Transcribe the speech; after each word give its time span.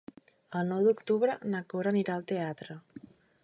El 0.61 0.65
nou 0.71 0.87
d'octubre 0.87 1.35
na 1.55 1.61
Cora 1.75 1.95
anirà 1.95 2.17
al 2.17 2.27
teatre. 2.33 2.83